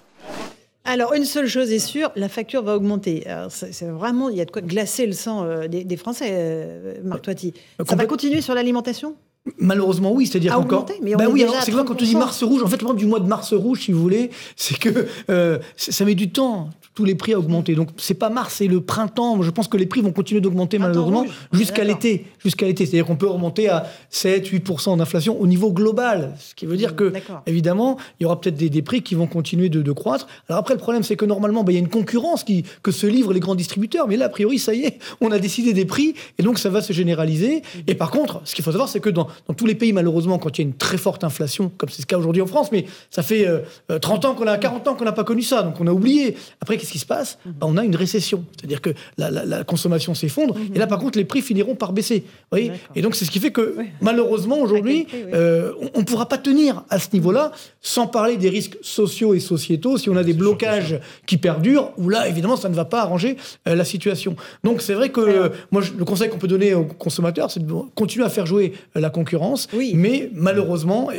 Alors, 0.87 1.13
une 1.13 1.25
seule 1.25 1.47
chose 1.47 1.69
est 1.73 1.79
sûre, 1.79 2.11
la 2.15 2.29
facture 2.29 2.63
va 2.63 2.77
augmenter. 2.77 3.25
C'est 3.49 3.85
vraiment, 3.85 4.29
il 4.29 4.37
y 4.37 4.41
a 4.41 4.45
de 4.45 4.51
quoi 4.51 4.61
glacer 4.61 5.05
le 5.05 5.11
sang 5.11 5.43
euh, 5.43 5.67
des, 5.67 5.97
Français, 5.97 6.29
euh, 6.31 6.95
Marc 7.03 7.23
Toiti. 7.23 7.53
Ça 7.85 7.97
va 7.97 8.05
continuer 8.05 8.39
sur 8.39 8.55
l'alimentation? 8.55 9.15
Malheureusement, 9.59 10.13
oui. 10.13 10.27
C'est-à-dire 10.27 10.55
qu'encore. 10.55 10.85
Mais 11.01 11.15
bah 11.15 11.25
oui, 11.29 11.45
c'est 11.63 11.71
quoi 11.71 11.83
quand 11.83 11.95
tu 11.95 12.05
dis 12.05 12.15
mars 12.15 12.41
rouge 12.41 12.63
En 12.63 12.67
fait, 12.67 12.81
le 12.81 12.93
du 12.95 13.05
mois 13.05 13.19
de 13.19 13.27
mars 13.27 13.53
rouge, 13.53 13.81
si 13.81 13.91
vous 13.91 14.01
voulez, 14.01 14.31
c'est 14.55 14.79
que 14.79 15.07
euh, 15.29 15.59
ça 15.75 16.05
met 16.05 16.15
du 16.15 16.31
temps 16.31 16.69
tous 16.97 17.05
les 17.05 17.13
prix 17.13 17.33
à 17.33 17.37
augmenter. 17.37 17.75
Donc 17.75 17.89
c'est 17.97 18.15
pas 18.15 18.31
mars, 18.31 18.55
c'est 18.57 18.65
le 18.65 18.81
printemps. 18.81 19.43
Je 19.43 19.51
pense 19.51 19.67
que 19.67 19.77
les 19.77 19.85
prix 19.85 20.01
vont 20.01 20.11
continuer 20.11 20.41
d'augmenter 20.41 20.79
malheureusement 20.79 21.27
jusqu'à 21.51 21.83
l'été. 21.83 22.25
Jusqu'à 22.43 22.65
l'été. 22.65 22.87
C'est-à-dire 22.87 23.05
qu'on 23.05 23.15
peut 23.15 23.27
remonter 23.27 23.69
à 23.69 23.85
7-8% 24.11 24.97
d'inflation 24.97 25.39
au 25.39 25.45
niveau 25.45 25.71
global. 25.71 26.33
Ce 26.39 26.55
qui 26.55 26.65
veut 26.65 26.75
dire 26.75 26.95
que, 26.95 27.13
évidemment, 27.45 27.97
il 28.19 28.23
y 28.23 28.25
aura 28.25 28.41
peut-être 28.41 28.55
des, 28.55 28.81
prix 28.81 29.03
qui 29.03 29.13
vont 29.13 29.27
continuer 29.27 29.69
de, 29.69 29.91
croître. 29.91 30.25
Alors 30.49 30.59
après, 30.59 30.73
le 30.73 30.79
problème, 30.79 31.03
c'est 31.03 31.15
que 31.15 31.25
normalement, 31.25 31.63
bah, 31.63 31.71
il 31.71 31.75
y 31.75 31.77
a 31.77 31.81
une 31.81 31.87
concurrence 31.87 32.43
qui, 32.43 32.63
que 32.81 32.89
se 32.89 33.05
livrent 33.05 33.31
les 33.31 33.41
grands 33.41 33.53
distributeurs. 33.53 34.07
Mais 34.07 34.17
là, 34.17 34.25
a 34.25 34.29
priori, 34.29 34.57
ça 34.57 34.73
y 34.73 34.85
est, 34.85 34.97
on 35.21 35.29
a 35.29 35.37
décidé 35.37 35.73
des 35.73 35.85
prix 35.85 36.15
et 36.39 36.41
donc 36.41 36.57
ça 36.57 36.71
va 36.71 36.81
se 36.81 36.93
généraliser. 36.93 37.61
Et 37.85 37.93
par 37.93 38.09
contre, 38.09 38.41
ce 38.43 38.55
qu'il 38.55 38.63
faut 38.63 38.71
savoir, 38.71 38.89
c'est 38.89 39.01
que 39.01 39.11
dans, 39.11 39.27
dans, 39.47 39.53
tous 39.53 39.67
les 39.67 39.75
pays, 39.75 39.93
malheureusement, 39.93 40.39
quand 40.39 40.57
il 40.57 40.61
y 40.63 40.65
a 40.65 40.67
une 40.67 40.75
très 40.75 40.97
forte 40.97 41.23
inflation, 41.23 41.71
comme 41.77 41.89
c'est 41.89 42.01
le 42.01 42.07
cas 42.07 42.17
aujourd'hui 42.17 42.41
en 42.41 42.47
France, 42.47 42.71
mais 42.71 42.85
ça 43.11 43.21
fait 43.21 43.45
30 43.45 43.51
euh, 43.91 43.99
euh, 44.27 44.31
ans 44.31 44.33
qu'on 44.33 44.47
a, 44.47 44.57
40 44.57 44.87
ans 44.87 44.95
qu'on 44.95 45.05
n'a 45.05 45.11
pas 45.11 45.23
connu 45.23 45.43
ça, 45.43 45.61
donc 45.61 45.79
on 45.79 45.85
a 45.85 45.91
oublié. 45.91 46.35
Après, 46.59 46.75
qu'est-ce 46.87 46.93
qui 46.93 46.99
se 46.99 47.05
passe 47.05 47.37
bah, 47.45 47.67
On 47.67 47.75
a 47.77 47.83
une 47.83 47.95
récession. 47.95 48.45
C'est-à-dire 48.57 48.81
que 48.81 48.91
la, 49.17 49.63
consommation 49.63 50.13
s'effondre. 50.13 50.55
Mhm. 50.55 50.75
Et 50.75 50.79
là, 50.79 50.87
par 50.87 50.99
contre, 50.99 51.17
les 51.17 51.25
prix 51.25 51.41
finiront 51.41 51.75
par 51.75 51.91
baisser. 51.91 52.23
Voyez 52.51 52.71
et 52.95 53.01
donc, 53.01 53.15
c'est 53.15 53.25
ce 53.25 53.31
qui 53.31 53.39
fait 53.39 53.51
que, 53.51 53.75
malheureusement, 54.01 54.59
aujourd'hui, 54.59 55.07
euh, 55.33 55.73
on 55.93 55.99
ne 55.99 56.05
pourra 56.05 56.27
pas 56.27 56.37
tenir 56.37 56.83
à 56.89 56.99
ce 56.99 57.09
niveau-là, 57.13 57.51
sans 57.81 58.07
parler 58.07 58.37
des 58.37 58.49
risques 58.49 58.77
sociaux 58.81 59.33
et 59.33 59.39
sociétaux, 59.39 59.97
si 59.97 60.09
on 60.09 60.15
a 60.15 60.23
des 60.23 60.33
blocages 60.33 60.99
qui 61.25 61.37
perdurent, 61.37 61.91
où 61.97 62.09
là, 62.09 62.27
évidemment, 62.27 62.55
ça 62.55 62.69
ne 62.69 62.75
va 62.75 62.85
pas 62.85 63.01
arranger 63.01 63.37
la 63.65 63.83
situation. 63.83 64.35
Donc, 64.63 64.81
c'est 64.81 64.93
vrai 64.93 65.09
que, 65.09 65.51
moi, 65.71 65.81
le 65.97 66.05
conseil 66.05 66.29
qu'on 66.29 66.37
peut 66.37 66.47
donner 66.47 66.73
aux 66.73 66.85
consommateurs, 66.85 67.51
c'est 67.51 67.65
de 67.65 67.73
continuer 67.95 68.25
à 68.25 68.29
faire 68.29 68.45
jouer 68.45 68.73
la 68.95 69.09
concurrence. 69.09 69.67
Mais 69.93 70.29
malheureusement, 70.33 71.09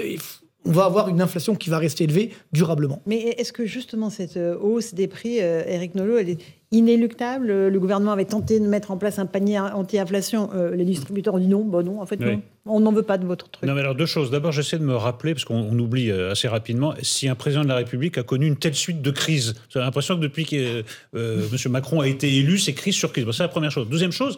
on 0.64 0.72
va 0.72 0.84
avoir 0.84 1.08
une 1.08 1.20
inflation 1.20 1.54
qui 1.54 1.70
va 1.70 1.78
rester 1.78 2.04
élevée 2.04 2.32
durablement. 2.52 3.00
Mais 3.06 3.16
est-ce 3.16 3.52
que 3.52 3.64
justement 3.64 4.10
cette 4.10 4.36
euh, 4.36 4.56
hausse 4.58 4.92
des 4.92 5.06
prix, 5.06 5.38
Eric 5.38 5.92
euh, 5.94 5.98
Nolot, 6.00 6.18
elle 6.18 6.30
est 6.30 6.38
inéluctable? 6.72 7.46
Le 7.46 7.80
gouvernement 7.80 8.12
avait 8.12 8.24
tenté 8.24 8.60
de 8.60 8.66
mettre 8.66 8.90
en 8.90 8.98
place 8.98 9.18
un 9.18 9.26
panier 9.26 9.58
anti-inflation. 9.58 10.50
Euh, 10.54 10.74
les 10.74 10.84
distributeurs 10.84 11.34
ont 11.34 11.38
dit 11.38 11.46
non, 11.46 11.64
bon 11.64 11.84
non, 11.84 12.00
en 12.00 12.06
fait 12.06 12.18
non. 12.20 12.42
On 12.66 12.80
n'en 12.80 12.92
veut 12.92 13.02
pas 13.02 13.16
de 13.16 13.24
votre 13.24 13.48
truc. 13.48 13.66
Non, 13.66 13.74
mais 13.74 13.80
alors 13.80 13.94
deux 13.94 14.04
choses. 14.04 14.30
D'abord, 14.30 14.52
j'essaie 14.52 14.78
de 14.78 14.84
me 14.84 14.94
rappeler, 14.94 15.32
parce 15.32 15.46
qu'on 15.46 15.78
oublie 15.78 16.10
assez 16.10 16.48
rapidement, 16.48 16.92
si 17.00 17.26
un 17.28 17.34
président 17.34 17.62
de 17.62 17.68
la 17.68 17.76
République 17.76 18.18
a 18.18 18.22
connu 18.22 18.46
une 18.46 18.56
telle 18.56 18.74
suite 18.74 19.00
de 19.00 19.10
crises. 19.10 19.54
J'ai 19.70 19.78
l'impression 19.78 20.16
que 20.16 20.20
depuis 20.20 20.44
que 20.44 20.84
M. 21.14 21.72
Macron 21.72 22.00
a 22.00 22.08
été 22.08 22.30
élu, 22.36 22.58
c'est 22.58 22.74
crise 22.74 22.94
sur 22.94 23.10
crise. 23.10 23.24
c'est 23.32 23.42
la 23.42 23.48
première 23.48 23.70
chose. 23.70 23.88
Deuxième 23.88 24.12
chose, 24.12 24.36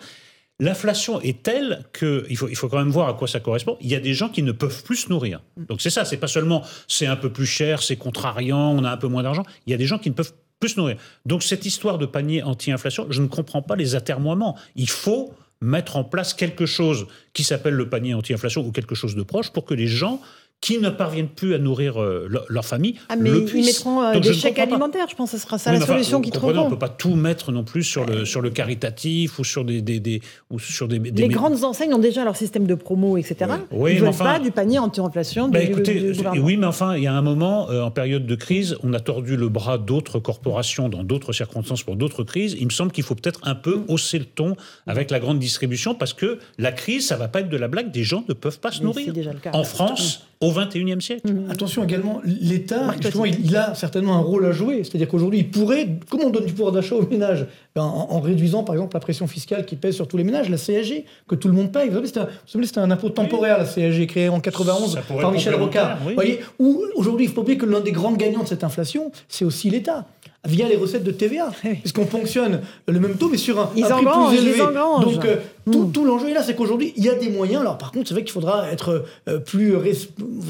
l'inflation 0.61 1.21
est 1.21 1.43
telle 1.43 1.85
qu'il 1.99 2.37
faut, 2.37 2.49
il 2.49 2.57
faut 2.57 2.69
quand 2.69 2.79
même 2.79 2.91
voir 2.91 3.09
à 3.09 3.15
quoi 3.15 3.27
ça 3.27 3.41
correspond. 3.41 3.77
Il 3.81 3.89
y 3.89 3.95
a 3.95 4.01
des 4.01 4.15
gens 4.15 4.29
qui 4.29 4.43
ne 4.43 4.53
peuvent 4.53 4.83
plus 4.85 4.97
se 4.97 5.09
nourrir. 5.09 5.43
Donc 5.57 5.81
c'est 5.81 5.91
ça, 5.91 6.05
c'est 6.05 6.19
pas 6.19 6.29
seulement 6.29 6.63
c'est 6.87 7.07
un 7.07 7.17
peu 7.17 7.31
plus 7.31 7.47
cher, 7.47 7.83
c'est 7.83 7.97
contrariant, 7.97 8.71
on 8.71 8.85
a 8.85 8.91
un 8.91 8.97
peu 8.97 9.09
moins 9.09 9.23
d'argent. 9.23 9.43
Il 9.67 9.71
y 9.71 9.75
a 9.75 9.79
des 9.79 9.87
gens 9.87 9.99
qui 9.99 10.11
ne 10.11 10.15
peuvent 10.15 10.33
plus 10.61 10.71
se 10.71 10.81
nourrir. 10.81 10.97
Donc 11.27 11.43
cette 11.43 11.65
histoire 11.65 11.99
de 11.99 12.07
panier 12.07 12.43
anti-inflation, 12.43 13.07
je 13.11 13.23
ne 13.23 13.27
comprends 13.27 13.63
pas 13.63 13.77
les 13.77 13.95
atermoiements. 13.95 14.57
Il 14.77 14.91
faut 14.91 15.33
mettre 15.63 15.97
en 15.97 16.05
place 16.05 16.35
quelque 16.35 16.67
chose 16.67 17.07
qui 17.33 17.45
s'appelle 17.45 17.75
le 17.75 17.89
panier 17.89 18.15
anti-inflation 18.15 18.65
ou 18.65 18.71
quelque 18.71 18.95
chose 18.95 19.15
de 19.15 19.23
proche 19.23 19.51
pour 19.51 19.65
que 19.65 19.75
les 19.75 19.87
gens 19.87 20.21
qui 20.61 20.79
ne 20.79 20.91
parviennent 20.91 21.29
plus 21.29 21.55
à 21.55 21.59
nourrir 21.59 22.01
euh, 22.01 22.29
leur, 22.49 22.65
famille 22.67 22.97
ah, 23.09 23.17
mais 23.17 23.31
Ils 23.31 23.65
mettront 23.65 24.03
euh, 24.03 24.21
des 24.21 24.35
chèques 24.35 24.59
alimentaires, 24.59 25.07
je 25.09 25.15
pense 25.15 25.31
que 25.31 25.39
ce 25.39 25.43
sera 25.43 25.59
ça 25.59 25.73
la 25.73 25.81
solution 25.81 26.21
qui 26.21 26.31
trouveront. 26.31 26.61
On 26.61 26.65
ne 26.67 26.71
peut 26.71 26.79
pas 26.79 26.91
tout 26.91 27.15
mettre 27.15 27.51
non 27.51 27.65
plus 27.65 27.83
sur 27.83 28.05
le, 28.05 28.27
sur 28.27 28.43
le 28.43 28.51
caritatif 28.51 29.39
ou 29.39 29.45
sur 29.45 29.65
des... 29.65 29.81
des, 29.81 30.01
des 30.01 30.21
ou 30.51 30.59
sur 30.59 30.87
des, 30.87 30.99
Les 30.99 31.29
grandes 31.29 31.65
enseignes 31.65 31.95
ont 31.95 31.99
déjà 31.99 32.25
leur 32.25 32.37
système 32.37 32.67
de 32.67 32.75
promo, 32.75 33.17
etc. 33.17 33.53
Oui. 33.71 33.93
Ils 33.93 34.03
ne 34.03 34.07
veulent 34.07 34.15
pas 34.15 34.39
du 34.39 34.51
panier 34.51 34.79
anti-inflation 34.79 35.49
bah, 35.49 35.63
écoutez, 35.63 36.13
Oui, 36.39 36.59
mais 36.59 36.67
enfin, 36.67 36.97
il 36.97 37.05
y 37.05 37.07
a 37.07 37.15
un 37.15 37.23
moment, 37.23 37.71
euh, 37.71 37.83
en 37.83 37.91
période 37.91 38.27
de 38.27 38.35
crise, 38.35 38.77
on 38.83 38.93
a 38.93 39.01
tordu 39.01 39.37
le 39.37 39.49
bras 39.49 39.79
d'autres 39.79 40.19
corporations 40.19 40.91
dans 40.91 41.05
d'autres 41.05 41.33
circonstances 41.33 41.83
pour 41.83 41.97
d'autres 41.97 42.23
crises. 42.23 42.55
Il 42.59 42.67
me 42.67 42.71
semble 42.71 42.93
qu'il 42.93 43.05
faut 43.05 43.15
peut-être 43.15 43.41
un 43.45 43.55
peu 43.55 43.81
hausser 43.89 44.19
le 44.19 44.27
ton 44.27 44.57
avec 44.87 45.11
la 45.11 45.21
grande 45.21 45.39
distribution 45.39 45.95
parce 45.95 46.13
que 46.13 46.39
la 46.59 46.73
crise, 46.73 47.07
ça 47.07 47.15
ne 47.15 47.21
va 47.21 47.29
pas 47.29 47.41
être 47.41 47.49
de 47.49 47.57
la 47.57 47.69
blague. 47.69 47.93
Des 47.93 48.05
gens 48.05 48.25
ne 48.29 48.35
peuvent 48.35 48.61
pas 48.61 48.73
se 48.73 48.83
nourrir. 48.83 49.13
Déjà 49.15 49.33
le 49.33 49.39
cas. 49.39 49.51
En 49.55 49.65
France, 49.65 50.27
au 50.41 50.50
21e 50.53 51.01
siècle. 51.01 51.33
Mmh. 51.33 51.51
Attention 51.51 51.85
également, 51.85 52.21
l'État, 52.25 52.95
justement, 53.01 53.25
il, 53.25 53.57
a 53.57 53.75
certainement 53.75 54.17
un 54.17 54.21
rôle 54.21 54.47
à 54.47 54.53
jouer. 54.53 54.83
C'est-à-dire 54.85 55.09
qu'aujourd'hui, 55.09 55.41
il 55.41 55.51
pourrait, 55.51 55.89
comment 56.09 56.25
on 56.27 56.31
donne 56.31 56.47
du 56.47 56.53
pouvoir 56.53 56.73
d'achat 56.73 56.95
aux 56.95 57.07
ménages? 57.07 57.47
Ben, 57.75 57.83
en, 57.83 58.21
réduisant, 58.21 58.65
par 58.65 58.75
exemple, 58.75 58.95
la 58.95 59.01
pression 59.01 59.27
fiscale 59.27 59.65
qui 59.65 59.77
pèse 59.77 59.95
sur 59.95 60.09
tous 60.09 60.17
les 60.17 60.25
ménages, 60.25 60.49
la 60.49 60.57
CAG, 60.57 61.05
que 61.29 61.35
tout 61.35 61.49
le 61.49 61.55
monde 61.55 61.73
paye. 61.73 61.89
Vous 61.89 61.95
savez, 62.05 62.67
c'était 62.67 62.81
un, 62.81 62.85
un, 62.85 62.91
impôt 62.91 63.11
temporaire, 63.11 63.59
la 63.59 63.65
CAG, 63.65 64.07
créée 64.07 64.29
en 64.29 64.41
91 64.41 64.99
par 65.21 65.33
Michel 65.33 65.55
Rocard. 65.55 65.99
Vous 66.05 66.15
voyez, 66.15 66.41
où 66.59 66.83
aujourd'hui, 66.97 67.27
il 67.27 67.29
faut 67.29 67.37
pas 67.37 67.43
oublier 67.43 67.59
que 67.59 67.67
l'un 67.67 67.81
des 67.81 67.93
grands 67.93 68.13
gagnants 68.13 68.43
de 68.43 68.49
cette 68.49 68.65
inflation, 68.65 69.13
c'est 69.29 69.45
aussi 69.45 69.71
l'État 69.71 70.07
via 70.47 70.69
les 70.69 70.77
recettes 70.77 71.05
de 71.05 71.11
TVA, 71.11 71.51
puisqu'on 71.81 72.07
fonctionne 72.07 72.63
le 72.89 73.01
même 73.01 73.17
taux, 73.17 73.29
mais 73.29 73.37
sur 73.37 73.59
un, 73.61 73.71
ils 73.77 73.85
un 73.85 74.03
prix 74.03 74.29
plus 74.29 74.39
élevé. 74.39 74.59
Donc 74.59 75.25
euh, 75.25 75.37
hmm. 75.67 75.93
tout, 75.93 76.05
l'enjeu 76.05 76.31
est 76.31 76.35
là, 76.35 76.43
c'est 76.43 76.55
qu'aujourd'hui, 76.55 76.93
il 76.97 77.05
y 77.05 77.09
a 77.09 77.15
des 77.15 77.29
moyens. 77.29 77.61
Alors 77.61 77.79
par 77.79 77.93
contre, 77.93 78.09
c'est 78.09 78.15
vrai 78.15 78.25
qu'il 78.25 78.33
faudra 78.33 78.71
être 78.71 79.05
euh, 79.29 79.39
plus 79.39 79.75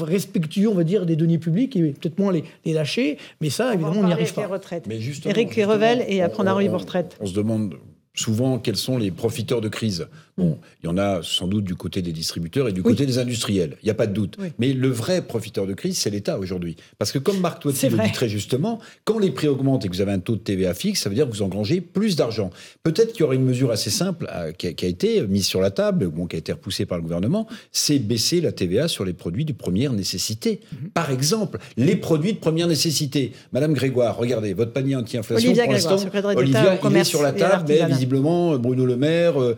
respectueux, 0.01 0.69
on 0.69 0.75
va 0.75 0.83
dire, 0.83 1.05
des 1.05 1.15
deniers 1.15 1.39
publics 1.39 1.75
et 1.75 1.91
peut-être 1.91 2.19
moins 2.19 2.31
les, 2.31 2.73
lâcher. 2.73 3.17
Mais 3.41 3.49
ça, 3.49 3.73
évidemment, 3.73 3.99
on 3.99 4.07
n'y 4.07 4.13
arrive 4.13 4.33
pas. 4.33 4.47
Retraites. 4.47 4.85
Mais 4.87 4.99
Eric 5.25 5.53
Revel 5.55 6.03
et 6.07 6.21
après 6.21 6.43
on 6.43 6.47
arrive 6.47 6.73
aux 6.73 6.77
retraites. 6.77 7.15
On 7.21 7.25
se 7.25 7.33
demande 7.33 7.75
souvent 8.13 8.59
quels 8.59 8.77
sont 8.77 8.97
les 8.97 9.11
profiteurs 9.11 9.61
de 9.61 9.69
crise. 9.69 10.07
Bon, 10.37 10.57
il 10.81 10.87
y 10.87 10.89
en 10.89 10.97
a 10.97 11.21
sans 11.23 11.47
doute 11.47 11.65
du 11.65 11.75
côté 11.75 12.01
des 12.01 12.11
distributeurs 12.11 12.67
et 12.67 12.73
du 12.73 12.81
côté 12.81 13.05
des 13.05 13.19
industriels, 13.19 13.77
il 13.81 13.85
n'y 13.85 13.91
a 13.91 13.95
pas 13.95 14.07
de 14.07 14.13
doute. 14.13 14.37
Mais 14.59 14.73
le 14.73 14.87
vrai 14.87 15.21
profiteur 15.21 15.67
de 15.67 15.73
crise, 15.73 15.97
c'est 15.97 16.09
l'État 16.09 16.39
aujourd'hui. 16.39 16.77
Parce 16.97 17.11
que 17.11 17.19
comme 17.19 17.39
Marc 17.39 17.61
Toiti 17.61 17.89
le 17.89 17.97
dit 17.97 18.11
très 18.11 18.29
justement, 18.29 18.79
quand 19.03 19.19
les 19.19 19.31
prix 19.31 19.47
augmentent 19.47 19.85
et 19.85 19.89
que 19.89 19.93
vous 19.93 20.01
avez 20.01 20.13
un 20.13 20.19
taux 20.19 20.35
de 20.35 20.41
TVA 20.41 20.73
fixe, 20.73 21.01
ça 21.01 21.09
veut 21.09 21.15
dire 21.15 21.27
que 21.27 21.31
vous 21.31 21.41
engrangez 21.41 21.81
plus 21.81 22.15
d'argent. 22.15 22.49
Peut-être 22.83 23.11
qu'il 23.11 23.21
y 23.21 23.23
aurait 23.23 23.35
une 23.35 23.45
mesure 23.45 23.71
assez 23.71 23.89
simple 23.89 24.27
euh, 24.33 24.51
qui, 24.51 24.67
a, 24.67 24.87
été 24.87 25.21
mise 25.27 25.45
sur 25.45 25.61
la 25.61 25.71
table, 25.71 26.07
bon, 26.07 26.25
qui 26.25 26.37
a 26.37 26.39
été 26.39 26.51
repoussée 26.51 26.85
par 26.85 26.97
le 26.97 27.03
gouvernement, 27.03 27.47
c'est 27.71 27.99
baisser 27.99 28.41
la 28.41 28.51
TVA 28.51 28.87
sur 28.87 29.05
les 29.05 29.13
produits 29.13 29.45
de 29.45 29.53
première 29.53 29.93
nécessité. 29.93 30.61
Mhm. 30.71 30.89
Par 30.89 31.11
exemple, 31.11 31.59
les 31.77 31.95
produits 31.95 32.33
de 32.33 32.39
première 32.39 32.67
nécessité. 32.67 33.33
Madame 33.51 33.73
Grégoire, 33.73 34.17
regardez, 34.17 34.53
votre 34.53 34.73
panier 34.73 34.95
anti-inflation, 34.95 35.53
pour 35.53 35.71
l'instant, 35.71 35.97
Olivia, 36.35 36.79
il 36.83 36.97
est 36.97 37.03
sur 37.03 37.21
la 37.21 37.33
table, 37.33 37.65
mais 37.67 38.00
visiblement, 38.01 38.57
Bruno 38.57 38.85
Le 38.85 38.97
Maire, 38.97 39.41
euh, 39.41 39.55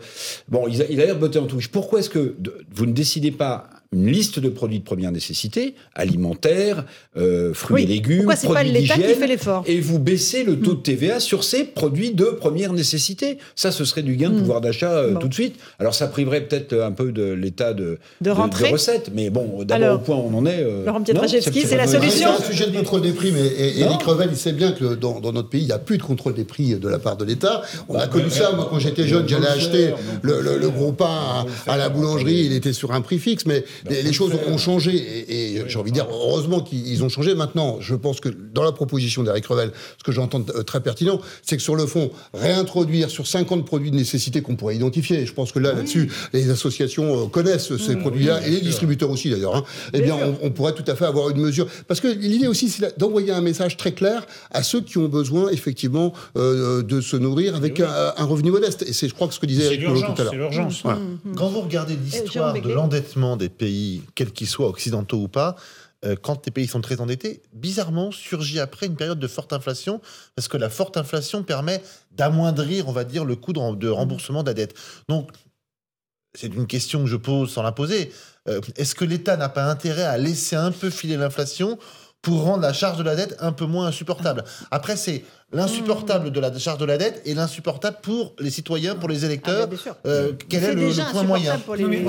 bon, 0.48 0.66
il 0.68 0.82
a, 0.82 0.86
l'air 0.86 1.14
de 1.14 1.20
botter 1.20 1.38
en 1.38 1.46
touche. 1.46 1.68
Pourquoi 1.68 2.00
est-ce 2.00 2.10
que 2.10 2.36
vous 2.74 2.86
ne 2.86 2.92
décidez 2.92 3.30
pas 3.30 3.68
une 3.94 4.10
liste 4.10 4.40
de 4.40 4.48
produits 4.48 4.80
de 4.80 4.84
première 4.84 5.12
nécessité, 5.12 5.74
alimentaires, 5.94 6.84
euh, 7.16 7.54
fruits 7.54 7.84
et 7.84 7.86
légumes, 7.86 8.24
Pourquoi 8.24 8.36
produits 8.36 8.72
pas 8.72 8.78
l'État 8.78 8.94
qui 8.94 9.14
fait 9.14 9.26
l'effort? 9.26 9.62
Et 9.66 9.80
vous 9.80 9.98
baissez 9.98 10.42
le 10.42 10.58
taux 10.58 10.74
de 10.74 10.80
TVA 10.80 11.20
sur 11.20 11.44
ces 11.44 11.64
produits 11.64 12.12
de 12.12 12.24
première 12.24 12.72
nécessité. 12.72 13.38
Ça, 13.54 13.70
ce 13.70 13.84
serait 13.84 14.02
du 14.02 14.16
gain 14.16 14.30
de 14.30 14.34
hmm. 14.34 14.38
pouvoir 14.40 14.60
d'achat 14.60 14.92
euh, 14.92 15.14
tout 15.14 15.28
de 15.28 15.34
suite. 15.34 15.56
Alors, 15.78 15.94
ça 15.94 16.08
priverait 16.08 16.42
peut-être 16.42 16.74
un 16.74 16.90
peu 16.90 17.12
de 17.12 17.32
l'État 17.32 17.72
de, 17.72 17.98
de, 18.20 18.30
de, 18.30 18.72
recettes, 18.72 19.10
mais 19.14 19.30
bon, 19.30 19.62
d'abord 19.64 19.96
au 19.96 19.98
point 19.98 20.16
où 20.16 20.30
on 20.32 20.38
en 20.38 20.46
est. 20.46 20.62
Euh, 20.62 20.84
Laurent 20.84 21.02
c'est 21.04 21.76
la 21.76 21.86
solution. 21.86 22.30
C'est 22.36 22.44
un 22.44 22.50
sujet 22.50 22.66
de 22.66 22.76
contrôle 22.76 23.02
des 23.02 23.12
prix, 23.12 23.32
mais 23.32 23.46
Éric 23.78 24.02
Revel, 24.02 24.28
il 24.30 24.36
sait 24.36 24.52
bien 24.52 24.72
que 24.72 24.94
dans, 24.94 25.20
notre 25.20 25.48
pays, 25.48 25.62
il 25.62 25.66
n'y 25.66 25.72
a 25.72 25.78
plus 25.78 25.98
de 25.98 26.02
contrôle 26.02 26.34
des 26.34 26.44
prix 26.44 26.74
de 26.74 26.88
la 26.88 26.98
part 26.98 27.16
de 27.16 27.24
l'État. 27.24 27.62
On 27.88 27.94
a 27.94 27.98
bah, 27.98 28.06
connu 28.08 28.30
ça. 28.30 28.52
Moi, 28.52 28.66
quand 28.68 28.78
j'étais 28.78 29.06
jeune, 29.06 29.28
j'allais 29.28 29.46
acheter 29.46 29.94
le, 30.22 30.68
gros 30.68 30.92
pain 30.92 31.46
à, 31.66 31.76
la 31.76 31.88
boulangerie, 31.88 32.46
il 32.46 32.52
était 32.52 32.72
sur 32.72 32.92
un 32.92 33.00
prix 33.00 33.18
fixe, 33.18 33.46
mais 33.46 33.64
les, 33.90 34.12
choses 34.12 34.32
ont 34.46 34.58
changé 34.58 34.94
et, 35.28 35.62
j'ai 35.66 35.78
envie 35.78 35.90
de 35.90 35.94
dire 35.94 36.06
heureusement 36.10 36.60
qu'ils 36.60 37.02
ont 37.04 37.08
changé. 37.08 37.34
Maintenant, 37.34 37.78
je 37.80 37.94
pense 37.94 38.20
que 38.20 38.28
dans 38.28 38.62
la 38.62 38.72
proposition 38.72 39.22
d'Eric 39.22 39.46
Revel, 39.46 39.72
ce 39.98 40.04
que 40.04 40.12
j'entends 40.12 40.42
très 40.42 40.80
pertinent, 40.80 41.20
c'est 41.42 41.56
que 41.56 41.62
sur 41.62 41.76
le 41.76 41.86
fond, 41.86 42.10
réintroduire 42.32 43.10
sur 43.10 43.26
50 43.26 43.64
produits 43.64 43.90
de 43.90 43.96
nécessité 43.96 44.42
qu'on 44.42 44.56
pourrait 44.56 44.76
identifier, 44.76 45.26
je 45.26 45.32
pense 45.32 45.52
que 45.52 45.58
là, 45.58 45.72
là-dessus, 45.72 46.10
les 46.32 46.50
associations 46.50 47.24
euh, 47.24 47.26
connaissent 47.26 47.76
ces 47.76 47.96
produits-là 47.96 48.46
et 48.46 48.50
les 48.50 48.60
distributeurs 48.60 49.10
aussi 49.10 49.30
d'ailleurs. 49.30 49.56
Hein, 49.56 49.64
eh 49.92 50.00
bien, 50.00 50.16
on, 50.42 50.50
pourrait 50.50 50.74
tout 50.74 50.84
à 50.86 50.94
fait 50.94 51.04
avoir 51.04 51.30
une 51.30 51.40
mesure 51.40 51.66
parce 51.88 52.00
que 52.00 52.08
l'idée 52.08 52.46
aussi, 52.46 52.68
c'est 52.68 52.98
d'envoyer 52.98 53.32
un 53.32 53.40
message 53.40 53.76
très 53.76 53.92
clair 53.92 54.26
à 54.50 54.62
ceux 54.62 54.80
qui 54.80 54.98
ont 54.98 55.08
besoin 55.08 55.50
effectivement 55.50 56.12
euh, 56.36 56.82
de 56.82 57.00
se 57.00 57.16
nourrir 57.16 57.56
avec 57.56 57.80
un, 57.80 58.24
revenu 58.24 58.50
modeste. 58.50 58.84
Et 58.86 58.92
c'est, 58.92 59.08
je 59.08 59.14
crois, 59.14 59.28
que 59.28 59.34
ce 59.34 59.40
que 59.40 59.46
disait 59.46 59.74
Eric 59.74 59.84
tout 59.84 60.20
à 60.20 60.24
l'heure. 60.24 60.32
C'est 60.32 60.36
l'urgence. 60.36 60.82
Quand 61.36 61.48
vous 61.48 61.60
regardez 61.60 61.96
l'histoire 61.96 62.54
de 62.54 62.72
l'endettement 62.72 63.36
des 63.36 63.48
pays 63.48 63.63
quels 64.14 64.32
qu'ils 64.32 64.48
soient, 64.48 64.68
occidentaux 64.68 65.18
ou 65.18 65.28
pas, 65.28 65.56
euh, 66.04 66.16
quand 66.20 66.44
les 66.44 66.52
pays 66.52 66.66
sont 66.66 66.80
très 66.80 67.00
endettés, 67.00 67.42
bizarrement 67.52 68.10
surgit 68.12 68.60
après 68.60 68.86
une 68.86 68.96
période 68.96 69.18
de 69.18 69.26
forte 69.26 69.52
inflation, 69.52 70.00
parce 70.34 70.48
que 70.48 70.56
la 70.56 70.68
forte 70.68 70.96
inflation 70.96 71.42
permet 71.42 71.82
d'amoindrir, 72.12 72.88
on 72.88 72.92
va 72.92 73.04
dire, 73.04 73.24
le 73.24 73.36
coût 73.36 73.52
de, 73.52 73.88
remboursement 73.88 74.42
de 74.42 74.48
la 74.48 74.54
dette. 74.54 74.74
Donc, 75.08 75.30
c'est 76.36 76.48
une 76.48 76.66
question 76.66 77.04
que 77.04 77.06
je 77.06 77.16
pose 77.16 77.52
sans 77.52 77.62
la 77.62 77.72
poser. 77.72 78.12
Euh, 78.48 78.60
est-ce 78.76 78.94
que 78.94 79.04
l'État 79.04 79.36
n'a 79.36 79.48
pas 79.48 79.70
intérêt 79.70 80.02
à 80.02 80.18
laisser 80.18 80.56
un 80.56 80.72
peu 80.72 80.90
filer 80.90 81.16
l'inflation 81.16 81.78
pour 82.20 82.42
rendre 82.42 82.62
la 82.62 82.72
charge 82.72 82.98
de 82.98 83.02
la 83.02 83.14
dette 83.14 83.36
un 83.38 83.52
peu 83.52 83.66
moins 83.66 83.86
insupportable? 83.86 84.44
Après, 84.70 84.96
c'est 84.96 85.24
l'insupportable 85.52 86.32
de 86.32 86.40
la 86.40 86.56
charge 86.58 86.78
de 86.78 86.84
la 86.84 86.98
dette 86.98 87.22
et 87.24 87.34
l'insupportable 87.34 87.98
pour 88.02 88.34
les 88.40 88.50
citoyens, 88.50 88.96
pour 88.96 89.08
les 89.08 89.24
électeurs. 89.24 89.68
Ah, 89.86 89.96
euh, 90.06 90.32
quel 90.48 90.64
est, 90.64 90.74
le, 90.74 91.12
point 91.12 91.22
moyen? 91.22 91.58
pour 91.60 91.76
les, 91.76 92.04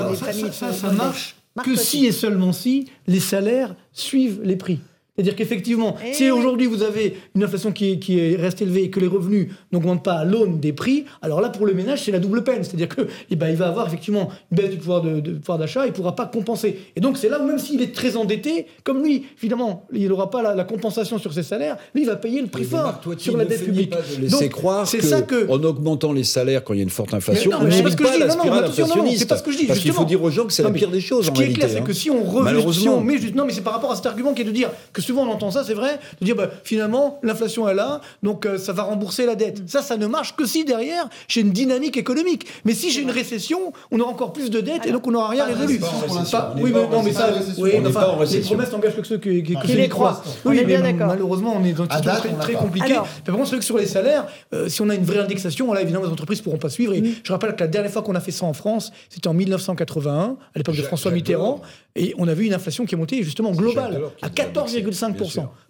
ça, 0.52 0.72
ça, 0.72 0.90
marche 0.90 1.35
que 1.64 1.74
si 1.76 2.06
et 2.06 2.12
seulement 2.12 2.52
si 2.52 2.86
les 3.06 3.20
salaires 3.20 3.74
suivent 3.92 4.40
les 4.42 4.56
prix. 4.56 4.80
C'est-à-dire 5.16 5.34
qu'effectivement, 5.34 5.96
eh 6.06 6.12
si 6.12 6.30
aujourd'hui 6.30 6.66
vous 6.66 6.82
avez 6.82 7.16
une 7.34 7.42
inflation 7.42 7.72
qui, 7.72 7.92
est, 7.92 7.98
qui 7.98 8.36
reste 8.36 8.60
élevée 8.60 8.84
et 8.84 8.90
que 8.90 9.00
les 9.00 9.06
revenus 9.06 9.48
n'augmentent 9.72 10.04
pas 10.04 10.14
à 10.14 10.24
l'aune 10.24 10.60
des 10.60 10.74
prix, 10.74 11.06
alors 11.22 11.40
là, 11.40 11.48
pour 11.48 11.64
le 11.64 11.72
ménage, 11.72 12.02
c'est 12.02 12.12
la 12.12 12.18
double 12.18 12.44
peine. 12.44 12.62
C'est-à-dire 12.64 12.88
qu'il 12.88 13.06
eh 13.30 13.36
ben, 13.36 13.54
va 13.54 13.68
avoir 13.68 13.86
effectivement 13.86 14.28
une 14.52 14.58
baisse 14.58 14.70
du 14.70 14.76
pouvoir 14.76 15.00
d'achat, 15.02 15.20
de, 15.20 15.38
pouvoir 15.38 15.86
il 15.86 15.88
ne 15.88 15.94
pourra 15.94 16.14
pas 16.14 16.26
compenser. 16.26 16.78
Et 16.96 17.00
donc, 17.00 17.16
c'est 17.16 17.30
là 17.30 17.40
où 17.40 17.46
même 17.46 17.58
s'il 17.58 17.80
est 17.80 17.94
très 17.94 18.16
endetté, 18.16 18.66
comme 18.84 19.02
lui, 19.02 19.24
évidemment, 19.38 19.86
il 19.92 20.06
n'aura 20.08 20.30
pas 20.30 20.54
la, 20.54 20.64
compensation 20.64 21.18
sur 21.18 21.32
ses 21.32 21.44
salaires, 21.44 21.76
lui, 21.94 22.02
il 22.02 22.06
va 22.06 22.16
payer 22.16 22.42
le 22.42 22.48
prix 22.48 22.64
fort 22.64 23.00
sur 23.16 23.36
la 23.36 23.44
dette 23.44 23.64
publique. 23.64 23.90
Pas 23.90 24.00
de 24.16 24.20
laisser 24.20 24.48
croire 24.48 24.86
c'est 24.86 25.00
ça 25.00 25.22
que... 25.22 25.48
en 25.48 25.62
augmentant 25.62 26.12
les 26.12 26.24
salaires 26.24 26.64
quand 26.64 26.74
il 26.74 26.78
y 26.78 26.80
a 26.80 26.82
une 26.82 26.90
forte 26.90 27.14
inflation, 27.14 27.52
on 27.58 27.64
n'évite 27.64 27.96
pas 27.96 28.18
la 28.18 28.30
spirale 28.30 28.64
inflationniste. 28.64 29.28
Pas 29.28 29.38
ce 29.38 29.42
que 29.42 29.52
je 29.52 29.58
dis, 29.58 29.66
parce 29.66 29.78
qu'il 29.78 29.92
faut 29.92 30.04
dire 30.04 30.22
aux 30.22 30.30
gens 30.30 30.44
que 30.44 30.52
c'est 30.52 30.62
la 30.62 30.70
pire 30.70 30.90
des 30.90 31.00
choses. 31.00 31.26
Ce 31.26 31.30
qui 31.30 31.42
est 31.42 31.52
clair, 31.52 31.70
c'est 31.70 31.82
que 31.82 31.92
si 31.92 32.10
on 32.10 32.22
revient, 32.22 32.90
non, 33.34 33.44
mais 33.46 33.52
c'est 33.52 33.62
par 33.62 33.72
rapport 33.72 33.92
à 33.92 33.96
cet 33.96 34.06
argument 34.06 34.34
qui 34.34 34.42
est 34.42 34.44
de 34.44 34.50
dire 34.50 34.70
que 34.92 35.02
souvent 35.06 35.22
on 35.22 35.30
entend 35.30 35.50
ça, 35.50 35.64
c'est 35.64 35.74
vrai 35.74 35.98
de 36.20 36.24
dire 36.24 36.36
bah, 36.36 36.50
finalement 36.64 37.18
l'inflation 37.22 37.68
est 37.68 37.74
là, 37.74 38.00
donc 38.22 38.46
euh, 38.46 38.58
ça 38.58 38.72
va 38.72 38.82
rembourser 38.84 39.26
la 39.26 39.34
dette. 39.34 39.68
Ça, 39.68 39.82
ça 39.82 39.96
ne 39.96 40.06
marche 40.06 40.36
que 40.36 40.46
si 40.46 40.64
derrière 40.64 41.08
j'ai 41.28 41.40
une 41.40 41.52
dynamique 41.52 41.96
économique. 41.96 42.46
Mais 42.64 42.74
si 42.74 42.90
j'ai 42.90 43.02
une 43.02 43.10
récession, 43.10 43.72
on 43.90 44.00
aura 44.00 44.10
encore 44.10 44.32
plus 44.32 44.50
de 44.50 44.60
dettes 44.60 44.86
et 44.86 44.92
donc 44.92 45.06
on 45.06 45.10
n'aura 45.10 45.28
rien 45.28 45.44
résolu. 45.44 45.80
oui, 46.56 46.72
mais 46.74 46.88
non, 46.88 47.02
mais 47.02 47.12
ça, 47.12 47.32
oui, 47.58 47.72
enfin, 47.86 48.16
les 48.30 48.40
promesses 48.40 48.72
n'engagent 48.72 48.96
que 48.96 49.04
ceux 49.04 49.18
qui, 49.18 49.42
qui, 49.42 49.56
les 49.68 49.88
croient. 49.88 50.22
Oui, 50.44 50.62
mais 50.66 50.92
malheureusement, 50.92 51.54
on 51.56 51.64
est 51.64 51.72
dans 51.72 51.84
une 51.84 51.90
situation 51.90 52.36
très, 52.40 52.54
compliquée. 52.54 52.98
Par 53.24 53.36
contre, 53.36 53.62
sur 53.62 53.78
les 53.78 53.86
salaires, 53.86 54.26
euh, 54.52 54.68
si 54.68 54.82
on 54.82 54.88
a 54.88 54.94
une 54.94 55.04
vraie 55.04 55.20
indexation, 55.20 55.72
là, 55.72 55.82
évidemment, 55.82 56.04
les 56.04 56.12
entreprises 56.12 56.38
ne 56.38 56.44
pourront 56.44 56.58
pas 56.58 56.68
suivre. 56.68 56.92
Et 56.94 57.02
je 57.22 57.32
rappelle 57.32 57.54
que 57.54 57.60
la 57.60 57.68
dernière 57.68 57.90
fois 57.90 58.02
qu'on 58.02 58.14
a 58.14 58.20
fait 58.20 58.32
ça 58.32 58.46
en 58.46 58.52
France, 58.52 58.92
c'était 59.08 59.28
en 59.28 59.34
1981, 59.34 60.14
à 60.14 60.36
l'époque 60.56 60.76
de 60.76 60.82
François 60.82 61.10
Mitterrand, 61.10 61.60
et 61.94 62.14
on 62.18 62.28
a 62.28 62.34
vu 62.34 62.44
une 62.44 62.54
inflation 62.54 62.84
qui 62.84 62.94
est 62.94 62.98
montée 62.98 63.22
justement 63.22 63.52
globale 63.52 64.00
à 64.22 64.28
14,5%. 64.28 64.95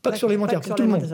Pas 0.03 0.13
que 0.13 0.19
sur 0.19 0.29
l'alimentaire, 0.29 0.61
pour 0.61 0.75
tout 0.75 0.83
le 0.83 0.89
monde. 0.89 1.07